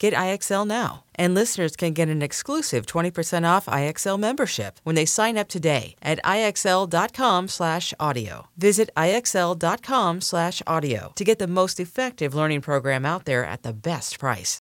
Get 0.00 0.14
IXL 0.14 0.66
now. 0.66 1.04
And 1.14 1.34
listeners 1.34 1.76
can 1.76 1.92
get 1.92 2.08
an 2.08 2.22
exclusive 2.22 2.86
20% 2.86 3.46
off 3.46 3.66
IXL 3.66 4.18
membership 4.18 4.80
when 4.82 4.96
they 4.96 5.04
sign 5.04 5.36
up 5.36 5.48
today 5.48 5.94
at 6.02 6.18
IXL.com/audio. 6.24 8.46
Visit 8.56 8.90
IXL.com/audio 8.96 11.12
to 11.14 11.24
get 11.24 11.38
the 11.38 11.46
most 11.46 11.78
effective 11.78 12.34
learning 12.34 12.62
program 12.62 13.04
out 13.04 13.26
there 13.26 13.44
at 13.44 13.62
the 13.62 13.74
best 13.74 14.18
price. 14.18 14.58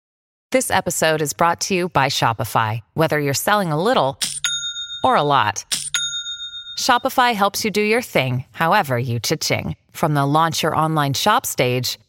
This 0.52 0.70
episode 0.70 1.20
is 1.20 1.34
brought 1.34 1.60
to 1.62 1.74
you 1.74 1.88
by 1.90 2.06
Shopify. 2.06 2.80
Whether 2.94 3.20
you're 3.20 3.34
selling 3.34 3.72
a 3.72 3.82
little 3.82 4.18
or 5.04 5.16
a 5.16 5.22
lot, 5.22 5.66
Shopify 6.78 7.34
helps 7.34 7.62
you 7.62 7.70
do 7.70 7.82
your 7.82 8.00
thing, 8.00 8.46
however 8.52 8.98
you 8.98 9.20
cha-ching. 9.20 9.76
From 9.90 10.14
the 10.14 10.24
launch 10.24 10.62
your 10.62 10.74
online 10.74 11.12
shop 11.14 11.44
stage 11.44 11.98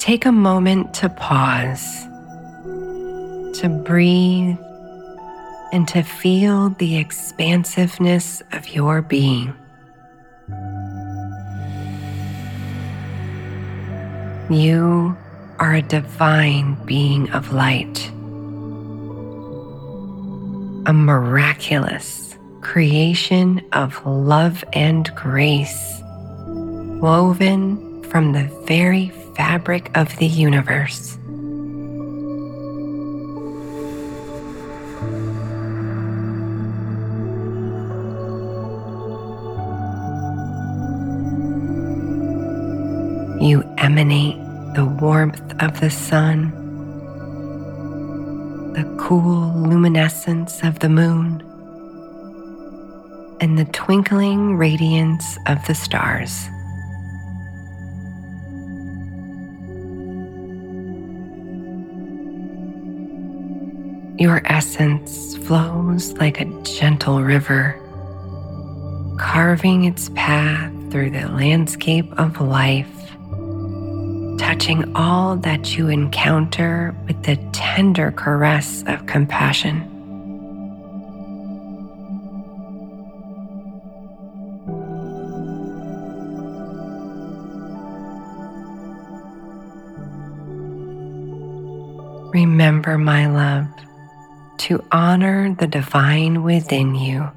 Take 0.00 0.24
a 0.24 0.32
moment 0.32 0.94
to 0.94 1.10
pause, 1.10 2.04
to 3.60 3.68
breathe, 3.84 4.56
and 5.72 5.86
to 5.88 6.02
feel 6.02 6.70
the 6.70 6.96
expansiveness 6.96 8.42
of 8.52 8.70
your 8.70 9.02
being. 9.02 9.52
You 14.48 15.14
are 15.58 15.74
a 15.74 15.82
divine 15.82 16.82
being 16.86 17.30
of 17.32 17.52
light, 17.52 18.08
a 20.86 20.94
miraculous 20.94 22.38
creation 22.62 23.62
of 23.74 24.00
love 24.06 24.64
and 24.72 25.14
grace, 25.14 26.00
woven 27.02 28.02
from 28.04 28.32
the 28.32 28.44
very 28.64 29.12
fabric 29.40 29.90
of 29.96 30.14
the 30.18 30.26
universe. 30.26 31.16
You 43.40 43.64
emanate 43.78 44.36
the 44.74 44.84
warmth 45.00 45.40
of 45.62 45.80
the 45.80 45.88
sun, 45.88 46.50
the 48.74 48.84
cool 48.98 49.54
luminescence 49.56 50.62
of 50.62 50.80
the 50.80 50.90
moon, 50.90 51.40
and 53.40 53.58
the 53.58 53.64
twinkling 53.72 54.58
radiance 54.58 55.38
of 55.46 55.66
the 55.66 55.74
stars. 55.74 56.50
Your 64.20 64.42
essence 64.44 65.34
flows 65.38 66.12
like 66.18 66.42
a 66.42 66.62
gentle 66.62 67.22
river, 67.22 67.80
carving 69.18 69.84
its 69.84 70.10
path 70.10 70.70
through 70.90 71.12
the 71.12 71.26
landscape 71.28 72.12
of 72.18 72.38
life, 72.38 73.16
touching 74.38 74.94
all 74.94 75.36
that 75.36 75.74
you 75.74 75.88
encounter 75.88 76.94
with 77.06 77.22
the 77.22 77.36
tender 77.52 78.12
caress 78.12 78.84
of 78.86 79.06
compassion. 79.06 79.86
Remember, 92.34 92.98
my 92.98 93.26
love 93.26 93.66
to 94.60 94.84
honor 94.92 95.54
the 95.54 95.66
divine 95.66 96.42
within 96.42 96.94
you 96.94 97.30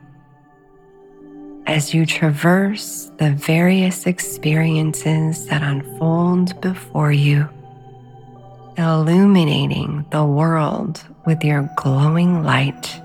as 1.66 1.94
you 1.94 2.06
traverse 2.06 3.10
the 3.18 3.32
various 3.32 4.06
experiences 4.06 5.46
that 5.48 5.62
unfold 5.62 6.60
before 6.60 7.14
you, 7.14 7.48
illuminating 8.78 10.06
the 10.12 10.26
world 10.26 11.02
with 11.26 11.42
your 11.44 11.70
glowing 11.78 12.44
light. 12.44 13.00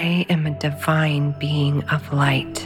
I 0.00 0.24
am 0.30 0.46
a 0.46 0.52
divine 0.52 1.34
being 1.40 1.82
of 1.88 2.12
light. 2.12 2.64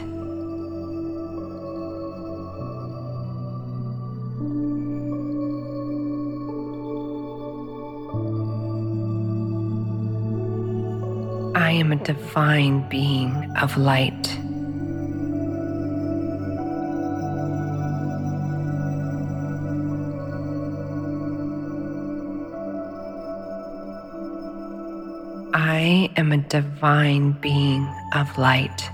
I 11.57 11.71
am 11.71 11.91
a 11.93 11.97
divine 12.05 12.87
being 12.91 13.33
of 13.63 13.79
light. 13.79 14.39
Am 26.17 26.33
a 26.33 26.39
divine 26.39 27.33
being 27.33 27.87
of 28.15 28.37
light. 28.39 28.91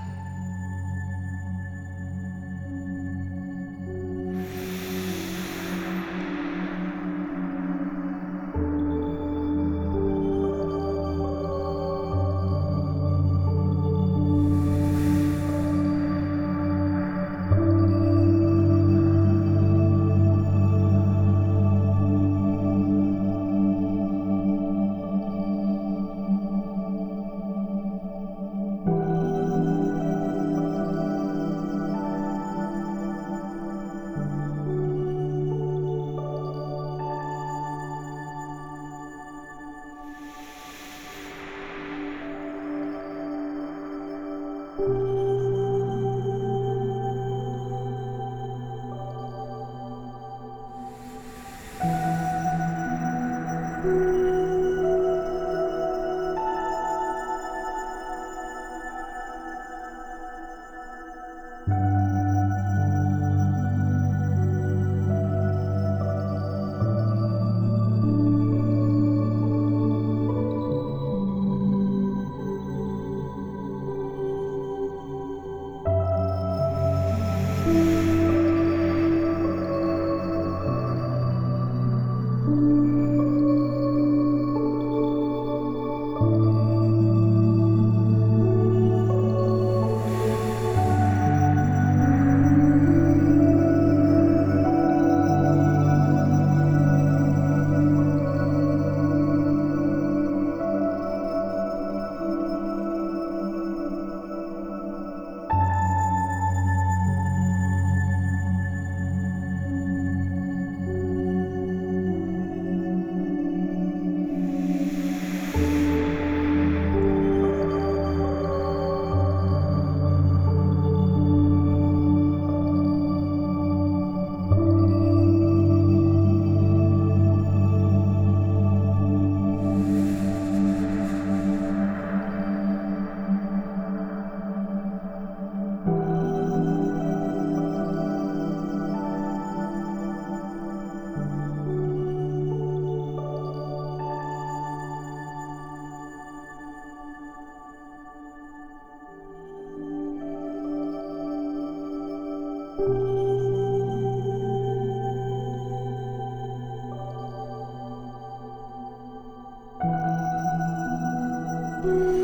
Bye. 161.81 162.18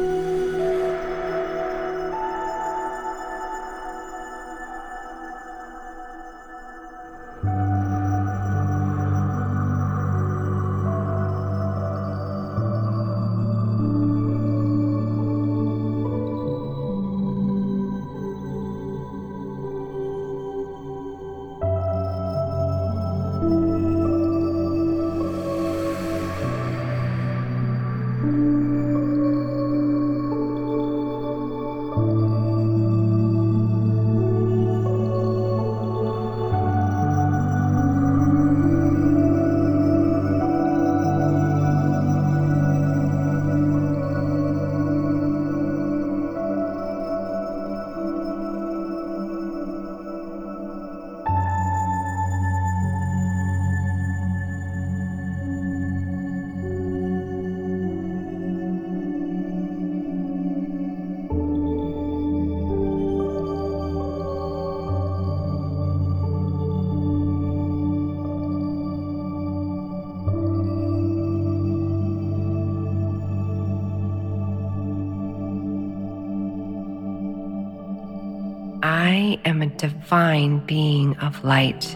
I 79.08 79.40
am 79.46 79.62
a 79.62 79.68
divine 79.68 80.66
being 80.66 81.16
of 81.18 81.44
light. 81.44 81.96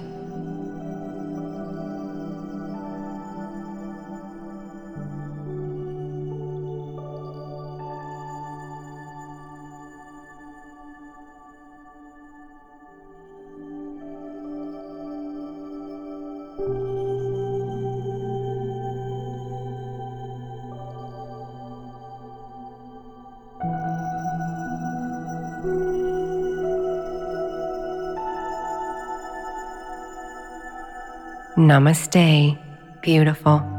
Namaste, 31.59 32.57
beautiful. 33.01 33.78